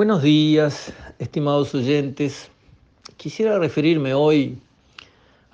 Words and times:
Buenos 0.00 0.22
días, 0.22 0.94
estimados 1.18 1.74
oyentes. 1.74 2.50
Quisiera 3.18 3.58
referirme 3.58 4.14
hoy 4.14 4.58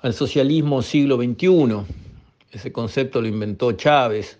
al 0.01 0.13
socialismo 0.13 0.81
siglo 0.81 1.17
XXI. 1.17 1.83
Ese 2.51 2.71
concepto 2.71 3.19
lo 3.19 3.27
inventó 3.27 3.73
Chávez, 3.73 4.39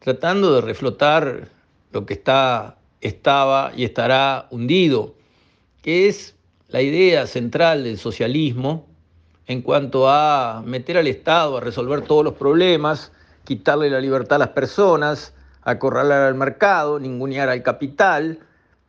tratando 0.00 0.56
de 0.56 0.60
reflotar 0.60 1.50
lo 1.92 2.04
que 2.04 2.14
está, 2.14 2.78
estaba 3.00 3.70
y 3.76 3.84
estará 3.84 4.48
hundido, 4.50 5.14
que 5.82 6.08
es 6.08 6.34
la 6.70 6.82
idea 6.82 7.28
central 7.28 7.84
del 7.84 7.96
socialismo 7.96 8.88
en 9.46 9.62
cuanto 9.62 10.08
a 10.08 10.64
meter 10.66 10.98
al 10.98 11.06
Estado 11.06 11.58
a 11.58 11.60
resolver 11.60 12.00
todos 12.00 12.24
los 12.24 12.34
problemas, 12.34 13.12
quitarle 13.44 13.88
la 13.88 14.00
libertad 14.00 14.34
a 14.34 14.46
las 14.46 14.48
personas, 14.48 15.32
acorralar 15.62 16.22
al 16.22 16.34
mercado, 16.34 16.98
ningunear 16.98 17.48
al 17.48 17.62
capital, 17.62 18.40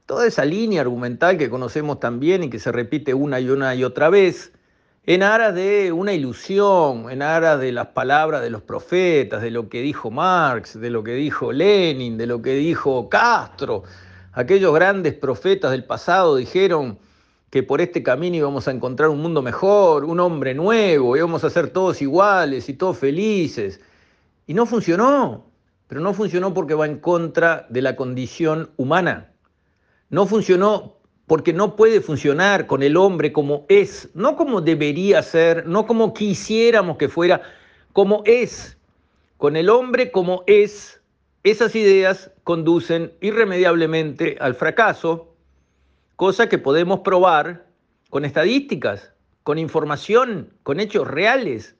toda 0.10 0.26
esa 0.26 0.44
línea 0.44 0.81
argumental 0.81 1.38
que 1.38 1.52
conocemos 1.52 1.99
también 1.99 2.44
y 2.44 2.49
que 2.49 2.58
se 2.58 2.72
repite 2.72 3.13
una 3.13 3.40
y 3.40 3.48
una 3.52 3.76
y 3.76 3.84
otra 3.84 4.09
vez, 4.09 4.52
en 5.05 5.22
aras 5.22 5.54
de 5.54 5.91
una 5.91 6.13
ilusión, 6.13 7.12
en 7.12 7.22
aras 7.22 7.59
de 7.59 7.72
las 7.72 7.90
palabras 7.90 8.41
de 8.41 8.49
los 8.49 8.63
profetas, 8.63 9.44
de 9.44 9.52
lo 9.52 9.70
que 9.70 9.84
dijo 9.84 10.09
Marx, 10.09 10.82
de 10.82 10.90
lo 10.90 11.04
que 11.04 11.13
dijo 11.13 11.52
Lenin, 11.52 12.18
de 12.18 12.26
lo 12.26 12.41
que 12.41 12.55
dijo 12.55 13.08
Castro. 13.08 13.84
Aquellos 14.34 14.73
grandes 14.73 15.13
profetas 15.13 15.70
del 15.70 15.84
pasado 15.84 16.38
dijeron 16.38 16.98
que 17.52 17.62
por 17.62 17.80
este 17.80 18.02
camino 18.02 18.35
íbamos 18.35 18.68
a 18.68 18.71
encontrar 18.71 19.10
un 19.10 19.21
mundo 19.21 19.44
mejor, 19.44 20.05
un 20.05 20.20
hombre 20.20 20.55
nuevo, 20.55 21.18
íbamos 21.18 21.44
a 21.44 21.52
ser 21.52 21.70
todos 21.70 22.02
iguales 22.02 22.68
y 22.68 22.73
todos 22.73 22.98
felices. 22.98 23.80
Y 24.48 24.55
no 24.55 24.66
funcionó, 24.66 25.52
pero 25.88 26.02
no 26.02 26.16
funcionó 26.16 26.52
porque 26.52 26.73
va 26.73 26.88
en 26.88 26.98
contra 26.98 27.68
de 27.70 27.84
la 27.84 27.96
condición 27.96 28.71
humana. 28.76 29.34
No 30.09 30.26
funcionó 30.26 30.98
porque 31.27 31.54
no 31.54 31.76
puede 31.76 32.02
funcionar 32.02 32.65
con 32.65 32.82
el 32.82 32.98
hombre 32.98 33.32
como 33.32 33.65
es, 33.70 34.10
no 34.15 34.35
como 34.35 34.62
debería 34.62 35.21
ser, 35.21 35.68
no 35.68 35.85
como 35.85 36.13
quisiéramos 36.13 36.98
que 36.98 37.07
fuera, 37.07 37.43
como 37.93 38.24
es. 38.26 38.77
Con 39.37 39.55
el 39.55 39.70
hombre 39.70 40.12
como 40.12 40.43
es, 40.48 40.99
esas 41.43 41.76
ideas 41.76 42.32
conducen 42.43 43.13
irremediablemente 43.21 44.37
al 44.41 44.55
fracaso 44.55 45.30
cosa 46.20 46.49
que 46.49 46.57
podemos 46.57 46.99
probar 46.99 47.65
con 48.10 48.26
estadísticas, 48.26 49.13
con 49.43 49.57
información, 49.57 50.52
con 50.63 50.82
hechos 50.82 51.07
reales. 51.07 51.77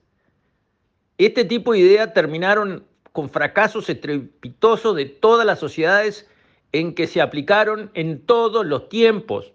Este 1.18 1.44
tipo 1.44 1.72
de 1.72 1.80
ideas 1.80 2.14
terminaron 2.14 2.86
con 3.12 3.28
fracasos 3.28 3.90
estrepitosos 3.90 4.96
de 4.96 5.04
todas 5.04 5.44
las 5.44 5.58
sociedades 5.58 6.26
en 6.72 6.94
que 6.94 7.06
se 7.06 7.20
aplicaron 7.20 7.90
en 7.94 8.24
todos 8.24 8.64
los 8.64 8.88
tiempos. 8.88 9.52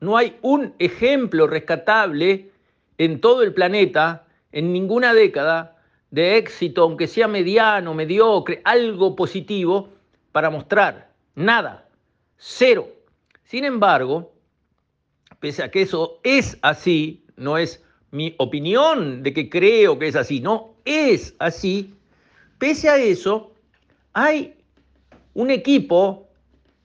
No 0.00 0.16
hay 0.16 0.36
un 0.42 0.74
ejemplo 0.78 1.46
rescatable 1.46 2.50
en 2.98 3.20
todo 3.20 3.42
el 3.42 3.54
planeta, 3.54 4.26
en 4.52 4.72
ninguna 4.72 5.14
década, 5.14 5.76
de 6.10 6.36
éxito, 6.36 6.82
aunque 6.82 7.06
sea 7.06 7.28
mediano, 7.28 7.94
mediocre, 7.94 8.60
algo 8.64 9.16
positivo, 9.16 9.90
para 10.32 10.50
mostrar. 10.50 11.10
Nada. 11.34 11.88
Cero. 12.36 12.88
Sin 13.44 13.64
embargo, 13.64 14.32
pese 15.40 15.62
a 15.62 15.70
que 15.70 15.82
eso 15.82 16.20
es 16.22 16.58
así, 16.62 17.24
no 17.36 17.58
es 17.58 17.82
mi 18.10 18.34
opinión 18.38 19.22
de 19.22 19.32
que 19.32 19.48
creo 19.48 19.98
que 19.98 20.08
es 20.08 20.16
así, 20.16 20.40
no, 20.40 20.74
es 20.84 21.34
así, 21.38 21.94
pese 22.58 22.88
a 22.88 22.96
eso, 22.96 23.52
hay 24.12 24.54
un 25.34 25.50
equipo 25.50 26.25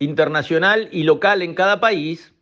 internacional 0.01 0.89
y 0.91 1.03
local 1.03 1.43
en 1.43 1.53
cada 1.53 1.79
país 1.79 2.33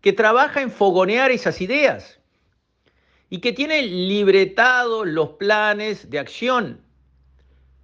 que 0.00 0.12
trabaja 0.12 0.62
en 0.62 0.70
fogonear 0.70 1.32
esas 1.32 1.60
ideas 1.60 2.20
y 3.28 3.38
que 3.38 3.52
tiene 3.52 3.82
libretados 3.82 5.06
los 5.08 5.30
planes 5.30 6.08
de 6.08 6.20
acción. 6.20 6.80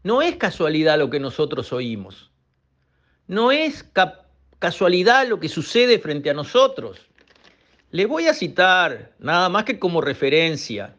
No 0.05 0.23
es 0.23 0.37
casualidad 0.37 0.97
lo 0.97 1.11
que 1.11 1.19
nosotros 1.19 1.73
oímos. 1.73 2.31
No 3.27 3.51
es 3.51 3.85
casualidad 4.61 5.27
lo 5.27 5.41
que 5.41 5.49
sucede 5.49 5.99
frente 5.99 6.31
a 6.31 6.35
nosotros. 6.35 7.01
Les 7.91 8.07
voy 8.07 8.29
a 8.29 8.35
citar, 8.35 9.13
nada 9.19 9.49
más 9.49 9.65
que 9.65 9.81
como 9.81 10.01
referencia, 10.01 10.95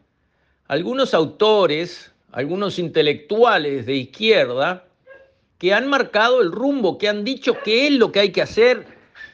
algunos 0.68 1.14
autores, 1.14 2.12
algunos 2.30 2.78
intelectuales 2.78 3.86
de 3.86 3.94
izquierda, 3.94 4.89
que 5.60 5.74
han 5.74 5.86
marcado 5.88 6.40
el 6.40 6.50
rumbo, 6.50 6.96
que 6.96 7.08
han 7.08 7.22
dicho 7.22 7.58
qué 7.62 7.86
es 7.86 7.92
lo 7.92 8.10
que 8.10 8.20
hay 8.20 8.32
que 8.32 8.40
hacer 8.40 8.86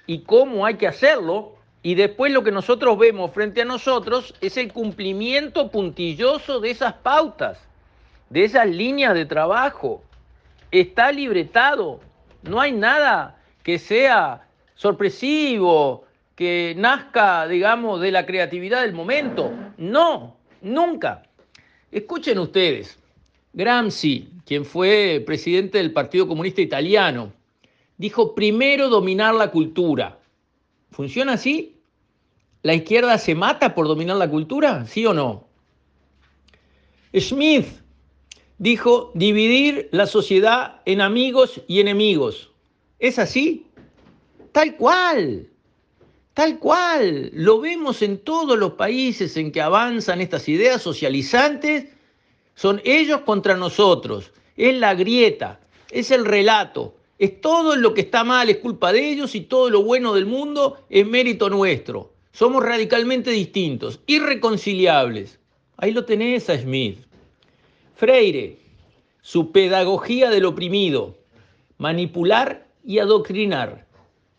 y 0.06 0.22
cómo 0.22 0.66
hay 0.66 0.74
que 0.74 0.88
hacerlo, 0.88 1.54
y 1.84 1.94
después 1.94 2.32
lo 2.32 2.42
que 2.42 2.50
nosotros 2.50 2.98
vemos 2.98 3.30
frente 3.30 3.62
a 3.62 3.64
nosotros 3.64 4.34
es 4.40 4.56
el 4.56 4.72
cumplimiento 4.72 5.70
puntilloso 5.70 6.58
de 6.58 6.72
esas 6.72 6.94
pautas, 6.94 7.60
de 8.28 8.42
esas 8.42 8.66
líneas 8.66 9.14
de 9.14 9.24
trabajo. 9.24 10.02
Está 10.72 11.12
libretado, 11.12 12.00
no 12.42 12.60
hay 12.60 12.72
nada 12.72 13.40
que 13.62 13.78
sea 13.78 14.48
sorpresivo, 14.74 16.06
que 16.34 16.74
nazca, 16.76 17.46
digamos, 17.46 18.00
de 18.00 18.10
la 18.10 18.26
creatividad 18.26 18.82
del 18.82 18.94
momento. 18.94 19.52
No, 19.78 20.36
nunca. 20.60 21.22
Escuchen 21.92 22.40
ustedes, 22.40 22.98
Gramsci, 23.56 24.28
quien 24.44 24.66
fue 24.66 25.22
presidente 25.24 25.78
del 25.78 25.90
Partido 25.90 26.28
Comunista 26.28 26.60
Italiano, 26.60 27.32
dijo 27.96 28.34
primero 28.34 28.90
dominar 28.90 29.34
la 29.34 29.50
cultura. 29.50 30.18
¿Funciona 30.90 31.32
así? 31.32 31.74
¿La 32.62 32.74
izquierda 32.74 33.16
se 33.16 33.34
mata 33.34 33.74
por 33.74 33.88
dominar 33.88 34.18
la 34.18 34.28
cultura? 34.28 34.86
¿Sí 34.86 35.06
o 35.06 35.14
no? 35.14 35.48
Smith 37.18 37.66
dijo 38.58 39.10
dividir 39.14 39.88
la 39.90 40.06
sociedad 40.06 40.82
en 40.84 41.00
amigos 41.00 41.62
y 41.66 41.80
enemigos. 41.80 42.50
¿Es 42.98 43.18
así? 43.18 43.68
Tal 44.52 44.76
cual. 44.76 45.48
Tal 46.34 46.58
cual, 46.58 47.30
lo 47.32 47.58
vemos 47.60 48.02
en 48.02 48.18
todos 48.18 48.58
los 48.58 48.72
países 48.72 49.34
en 49.38 49.50
que 49.50 49.62
avanzan 49.62 50.20
estas 50.20 50.46
ideas 50.50 50.82
socializantes, 50.82 51.95
son 52.56 52.80
ellos 52.84 53.20
contra 53.20 53.54
nosotros, 53.54 54.32
es 54.56 54.74
la 54.74 54.94
grieta, 54.94 55.60
es 55.90 56.10
el 56.10 56.24
relato, 56.24 56.96
es 57.18 57.40
todo 57.40 57.76
lo 57.76 57.94
que 57.94 58.00
está 58.00 58.24
mal 58.24 58.48
es 58.48 58.58
culpa 58.58 58.92
de 58.92 59.10
ellos 59.10 59.34
y 59.34 59.42
todo 59.42 59.70
lo 59.70 59.82
bueno 59.82 60.14
del 60.14 60.26
mundo 60.26 60.78
es 60.90 61.06
mérito 61.06 61.48
nuestro. 61.48 62.12
Somos 62.32 62.64
radicalmente 62.64 63.30
distintos, 63.30 64.00
irreconciliables. 64.06 65.38
Ahí 65.76 65.92
lo 65.92 66.04
tenés 66.04 66.50
a 66.50 66.58
Smith. 66.58 66.98
Freire, 67.94 68.58
su 69.20 69.52
pedagogía 69.52 70.30
del 70.30 70.46
oprimido, 70.46 71.16
manipular 71.78 72.66
y 72.84 72.98
adoctrinar. 72.98 73.86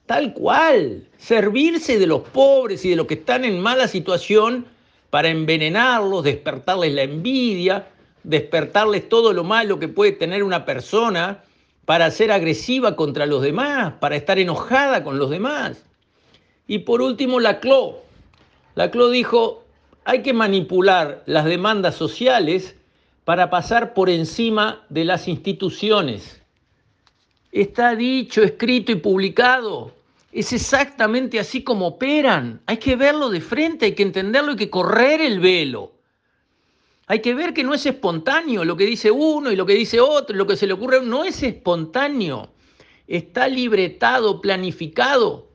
Tal 0.08 0.34
cual, 0.34 1.08
servirse 1.18 2.00
de 2.00 2.08
los 2.08 2.22
pobres 2.22 2.84
y 2.86 2.90
de 2.92 2.96
los 2.96 3.08
que 3.08 3.16
están 3.16 3.46
en 3.46 3.60
mala 3.60 3.88
situación 3.88 4.66
para 5.10 5.30
envenenarlos, 5.30 6.24
despertarles 6.24 6.94
la 6.94 7.04
envidia, 7.04 7.88
despertarles 8.28 9.08
todo 9.08 9.32
lo 9.32 9.46
malo 9.46 9.80
que 9.80 9.88
puede 9.88 10.12
tener 10.12 10.44
una 10.44 10.66
persona 10.66 11.44
para 11.86 12.12
ser 12.12 12.30
agresiva 12.30 12.98
contra 12.98 13.26
los 13.26 13.42
demás, 13.42 13.94
para 14.02 14.18
estar 14.18 14.38
enojada 14.38 15.02
con 15.02 15.18
los 15.18 15.30
demás. 15.30 15.82
Y 16.68 16.80
por 16.80 17.02
último, 17.02 17.40
la 17.40 17.62
CLO. 17.62 18.02
La 18.76 18.92
CLO 18.92 19.10
dijo, 19.10 19.64
hay 20.04 20.24
que 20.24 20.34
manipular 20.34 21.24
las 21.26 21.46
demandas 21.46 21.96
sociales 21.96 22.76
para 23.24 23.50
pasar 23.50 23.94
por 23.94 24.10
encima 24.10 24.86
de 24.90 25.06
las 25.06 25.30
instituciones. 25.30 26.42
Está 27.54 27.96
dicho, 27.96 28.44
escrito 28.44 28.92
y 28.92 28.96
publicado. 28.96 29.94
Es 30.34 30.52
exactamente 30.52 31.40
así 31.40 31.64
como 31.64 31.88
operan. 31.88 32.60
Hay 32.66 32.76
que 32.76 32.98
verlo 32.98 33.30
de 33.30 33.40
frente, 33.40 33.86
hay 33.86 33.94
que 33.94 34.04
entenderlo, 34.04 34.52
hay 34.52 34.58
que 34.58 34.70
correr 34.70 35.22
el 35.22 35.40
velo. 35.40 35.97
Hay 37.08 37.22
que 37.22 37.34
ver 37.34 37.54
que 37.54 37.64
no 37.64 37.74
es 37.74 37.86
espontáneo 37.86 38.66
lo 38.66 38.76
que 38.76 38.86
dice 38.86 39.10
uno 39.10 39.50
y 39.50 39.56
lo 39.56 39.66
que 39.66 39.76
dice 39.76 40.02
otro, 40.02 40.36
lo 40.36 40.46
que 40.46 40.58
se 40.58 40.68
le 40.68 40.74
ocurre, 40.74 41.02
no 41.02 41.24
es 41.24 41.42
espontáneo. 41.42 42.52
Está 43.08 43.48
libretado, 43.48 44.42
planificado. 44.42 45.48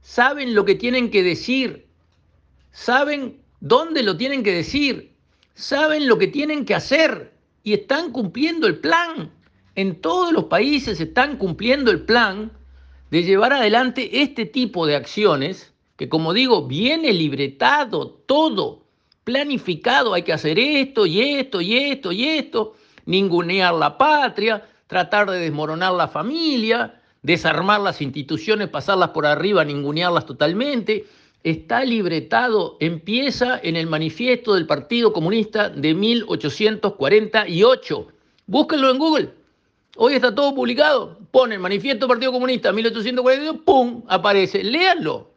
Saben 0.00 0.54
lo 0.54 0.64
que 0.64 0.76
tienen 0.76 1.10
que 1.10 1.24
decir. 1.24 1.86
Saben 2.70 3.40
dónde 3.58 4.04
lo 4.04 4.16
tienen 4.16 4.44
que 4.44 4.52
decir. 4.52 5.12
Saben 5.54 6.06
lo 6.06 6.16
que 6.16 6.28
tienen 6.28 6.64
que 6.64 6.76
hacer. 6.76 7.32
Y 7.64 7.72
están 7.72 8.12
cumpliendo 8.12 8.68
el 8.68 8.78
plan. 8.78 9.32
En 9.74 10.00
todos 10.00 10.32
los 10.32 10.44
países 10.44 11.00
están 11.00 11.38
cumpliendo 11.38 11.90
el 11.90 12.02
plan 12.02 12.52
de 13.10 13.24
llevar 13.24 13.52
adelante 13.52 14.22
este 14.22 14.46
tipo 14.46 14.86
de 14.86 14.94
acciones, 14.94 15.72
que 15.96 16.08
como 16.08 16.32
digo, 16.32 16.68
viene 16.68 17.12
libretado 17.12 18.10
todo, 18.26 18.83
planificado, 19.24 20.14
hay 20.14 20.22
que 20.22 20.32
hacer 20.32 20.58
esto 20.58 21.04
y 21.06 21.20
esto 21.20 21.60
y 21.60 21.76
esto 21.76 22.12
y 22.12 22.24
esto, 22.24 22.74
ningunear 23.06 23.74
la 23.74 23.98
patria, 23.98 24.64
tratar 24.86 25.28
de 25.30 25.38
desmoronar 25.38 25.92
la 25.94 26.08
familia, 26.08 27.00
desarmar 27.22 27.80
las 27.80 28.02
instituciones, 28.02 28.68
pasarlas 28.68 29.10
por 29.10 29.26
arriba, 29.26 29.64
ningunearlas 29.64 30.26
totalmente. 30.26 31.06
Está 31.42 31.84
libretado, 31.84 32.76
empieza 32.80 33.58
en 33.62 33.76
el 33.76 33.86
manifiesto 33.86 34.54
del 34.54 34.66
Partido 34.66 35.12
Comunista 35.12 35.68
de 35.68 35.94
1848. 35.94 38.08
Búsquenlo 38.46 38.90
en 38.90 38.98
Google. 38.98 39.30
Hoy 39.96 40.14
está 40.14 40.34
todo 40.34 40.52
publicado. 40.54 41.18
Ponen 41.30 41.60
manifiesto 41.60 42.08
Partido 42.08 42.32
Comunista 42.32 42.72
1842, 42.72 43.58
¡pum! 43.64 44.02
aparece. 44.08 44.64
Léanlo. 44.64 45.33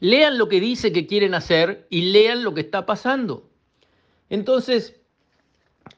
Lean 0.00 0.38
lo 0.38 0.48
que 0.48 0.60
dice 0.60 0.92
que 0.92 1.06
quieren 1.06 1.34
hacer 1.34 1.86
y 1.90 2.12
lean 2.12 2.42
lo 2.42 2.54
que 2.54 2.62
está 2.62 2.86
pasando. 2.86 3.48
Entonces, 4.30 4.98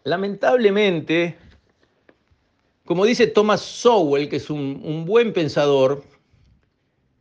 lamentablemente, 0.02 1.36
como 2.84 3.04
dice 3.04 3.28
Thomas 3.28 3.60
Sowell, 3.60 4.28
que 4.28 4.36
es 4.36 4.50
un, 4.50 5.04
buen 5.06 5.32
pensador, 5.32 6.02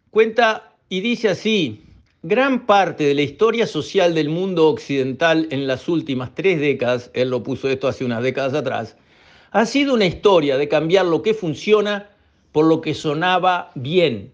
cuenta 0.10 0.74
y 0.89 1.01
dice 1.01 1.30
así, 1.30 1.83
gran 2.24 2.66
parte 2.66 3.04
de 3.04 3.13
la 3.13 3.22
historia 3.22 3.68
social 3.68 4.16
del 4.16 4.30
mundo 4.30 4.68
occidental 4.68 5.48
en 5.51 5.68
las 5.68 5.88
últimas 5.88 6.34
tres 6.34 6.60
décadas, 6.60 7.12
él 7.13 7.30
lo 7.30 7.44
puso 7.44 7.69
esto 7.69 7.88
hace 7.88 8.06
unas 8.06 8.24
décadas 8.24 8.56
atrás, 8.56 8.98
ha 9.51 9.66
sido 9.66 9.94
una 9.94 10.06
historia 10.06 10.57
de 10.57 10.68
cambiar 10.68 11.06
lo 11.06 11.22
que 11.22 11.34
funciona 11.36 12.10
por 12.51 12.66
lo 12.66 12.81
que 12.81 12.94
sonaba 12.94 13.72
bien. 13.75 14.34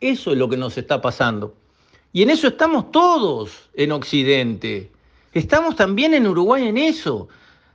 Eso 0.00 0.32
es 0.32 0.38
lo 0.38 0.48
que 0.48 0.56
nos 0.56 0.78
está 0.78 1.00
pasando. 1.00 1.54
Y 2.12 2.22
en 2.22 2.30
eso 2.30 2.48
estamos 2.48 2.90
todos 2.90 3.70
en 3.74 3.92
Occidente. 3.92 4.90
Estamos 5.32 5.76
también 5.76 6.12
en 6.12 6.26
Uruguay 6.26 6.66
en 6.66 6.76
eso, 6.76 7.28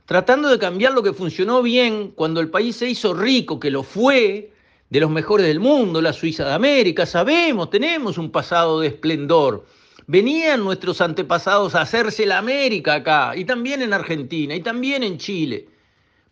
tratando 0.04 0.50
de 0.50 0.58
cambiar 0.58 0.92
lo 0.92 1.02
que 1.02 1.14
funcionó 1.14 1.62
bien 1.62 2.12
cuando 2.14 2.40
el 2.40 2.50
país 2.50 2.76
se 2.76 2.88
hizo 2.88 3.14
rico, 3.14 3.58
que 3.58 3.70
lo 3.70 3.82
fue, 3.82 4.52
de 4.90 5.00
los 5.00 5.10
mejores 5.10 5.46
del 5.46 5.58
mundo, 5.58 6.00
la 6.00 6.12
Suiza 6.12 6.44
de 6.44 6.52
América, 6.52 7.06
sabemos, 7.06 7.70
tenemos 7.70 8.18
un 8.18 8.30
pasado 8.30 8.80
de 8.80 8.88
esplendor. 8.88 9.66
Venían 10.06 10.62
nuestros 10.62 11.00
antepasados 11.00 11.74
a 11.74 11.80
hacerse 11.80 12.26
la 12.26 12.38
América 12.38 12.94
acá, 12.94 13.32
y 13.36 13.44
también 13.44 13.82
en 13.82 13.92
Argentina, 13.92 14.54
y 14.54 14.60
también 14.60 15.02
en 15.02 15.18
Chile, 15.18 15.66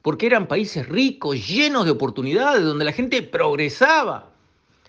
porque 0.02 0.26
eran 0.26 0.46
países 0.46 0.88
ricos, 0.88 1.48
llenos 1.48 1.84
de 1.86 1.90
oportunidades, 1.90 2.62
donde 2.62 2.84
la 2.84 2.92
gente 2.92 3.22
progresaba. 3.22 4.30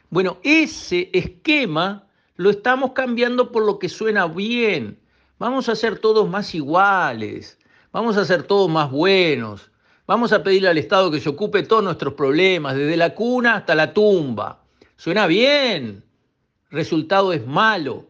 Bueno, 0.09 0.37
ese 0.43 1.09
esquema 1.13 2.04
lo 2.37 2.49
estamos 2.49 2.91
cambiando 2.91 3.51
por 3.51 3.65
lo 3.65 3.79
que 3.79 3.89
suena 3.89 4.27
bien. 4.27 4.99
Vamos 5.39 5.69
a 5.69 5.75
ser 5.75 5.99
todos 5.99 6.29
más 6.29 6.55
iguales, 6.55 7.59
vamos 7.91 8.17
a 8.17 8.25
ser 8.25 8.43
todos 8.43 8.69
más 8.69 8.89
buenos, 8.89 9.69
vamos 10.07 10.31
a 10.31 10.43
pedirle 10.43 10.69
al 10.69 10.77
Estado 10.77 11.11
que 11.11 11.19
se 11.19 11.29
ocupe 11.29 11.63
todos 11.63 11.83
nuestros 11.83 12.13
problemas, 12.13 12.75
desde 12.75 12.95
la 12.95 13.13
cuna 13.13 13.55
hasta 13.55 13.75
la 13.75 13.93
tumba. 13.93 14.63
Suena 14.95 15.27
bien, 15.27 16.03
resultado 16.69 17.33
es 17.33 17.45
malo, 17.45 18.07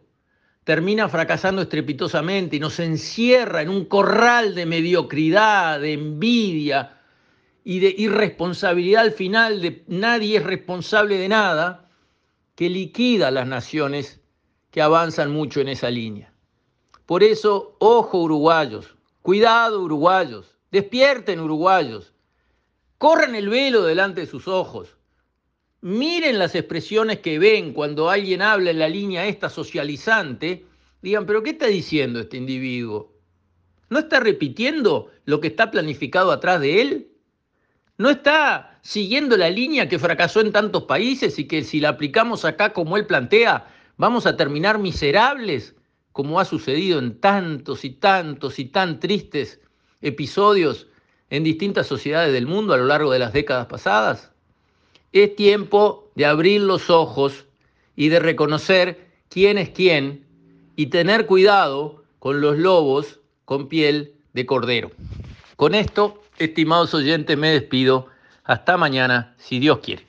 termina 0.63 1.09
fracasando 1.09 1.63
estrepitosamente 1.63 2.57
y 2.57 2.59
nos 2.59 2.79
encierra 2.79 3.63
en 3.63 3.69
un 3.69 3.85
corral 3.85 4.53
de 4.53 4.67
mediocridad, 4.67 5.79
de 5.79 5.93
envidia 5.93 6.97
y 7.63 7.79
de 7.79 7.95
irresponsabilidad 7.97 9.01
al 9.01 9.11
final, 9.11 9.81
nadie 9.87 10.37
es 10.37 10.43
responsable 10.43 11.17
de 11.17 11.27
nada 11.27 11.84
que 12.55 12.69
liquida 12.69 13.27
a 13.27 13.31
las 13.31 13.47
naciones 13.47 14.21
que 14.71 14.81
avanzan 14.81 15.31
mucho 15.31 15.61
en 15.61 15.69
esa 15.69 15.89
línea. 15.89 16.33
Por 17.05 17.23
eso, 17.23 17.75
ojo 17.79 18.19
uruguayos, 18.19 18.95
cuidado 19.21 19.81
uruguayos, 19.81 20.57
despierten 20.71 21.39
uruguayos, 21.39 22.13
corran 22.97 23.35
el 23.35 23.49
velo 23.49 23.83
delante 23.83 24.21
de 24.21 24.27
sus 24.27 24.47
ojos, 24.47 24.95
miren 25.81 26.39
las 26.39 26.55
expresiones 26.55 27.19
que 27.19 27.37
ven 27.37 27.73
cuando 27.73 28.09
alguien 28.09 28.41
habla 28.41 28.71
en 28.71 28.79
la 28.79 28.89
línea 28.89 29.27
esta 29.27 29.49
socializante, 29.49 30.65
digan, 31.01 31.25
pero 31.25 31.43
¿qué 31.43 31.51
está 31.51 31.67
diciendo 31.67 32.19
este 32.19 32.37
individuo? 32.37 33.13
¿No 33.89 33.99
está 33.99 34.19
repitiendo 34.19 35.11
lo 35.25 35.39
que 35.39 35.47
está 35.47 35.69
planificado 35.69 36.31
atrás 36.31 36.59
de 36.59 36.81
él? 36.81 37.11
¿No 37.97 38.09
está 38.09 38.77
siguiendo 38.81 39.37
la 39.37 39.49
línea 39.49 39.87
que 39.87 39.99
fracasó 39.99 40.41
en 40.41 40.51
tantos 40.51 40.83
países 40.83 41.39
y 41.39 41.47
que 41.47 41.63
si 41.63 41.79
la 41.79 41.89
aplicamos 41.89 42.43
acá 42.43 42.73
como 42.73 42.97
él 42.97 43.05
plantea, 43.05 43.67
vamos 43.95 44.25
a 44.25 44.35
terminar 44.35 44.79
miserables, 44.79 45.75
como 46.11 46.39
ha 46.39 46.45
sucedido 46.45 46.99
en 46.99 47.19
tantos 47.19 47.85
y 47.85 47.91
tantos 47.91 48.59
y 48.59 48.65
tan 48.65 48.99
tristes 48.99 49.61
episodios 50.01 50.87
en 51.29 51.43
distintas 51.43 51.87
sociedades 51.87 52.33
del 52.33 52.47
mundo 52.47 52.73
a 52.73 52.77
lo 52.77 52.85
largo 52.85 53.11
de 53.11 53.19
las 53.19 53.31
décadas 53.31 53.67
pasadas? 53.67 54.31
Es 55.13 55.33
tiempo 55.37 56.11
de 56.15 56.25
abrir 56.25 56.61
los 56.61 56.89
ojos 56.89 57.45
y 57.95 58.09
de 58.09 58.19
reconocer 58.19 59.07
quién 59.29 59.57
es 59.57 59.69
quién 59.69 60.25
y 60.75 60.87
tener 60.87 61.27
cuidado 61.27 62.03
con 62.19 62.41
los 62.41 62.57
lobos 62.57 63.21
con 63.45 63.69
piel 63.69 64.15
de 64.33 64.45
cordero. 64.45 64.91
Con 65.55 65.73
esto 65.73 66.21
Estimados 66.37 66.93
oyentes, 66.93 67.37
me 67.37 67.49
despido. 67.51 68.09
Hasta 68.43 68.77
mañana, 68.77 69.33
si 69.37 69.59
Dios 69.59 69.79
quiere. 69.79 70.07